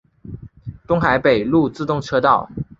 [0.87, 2.49] 东海北陆自动车道。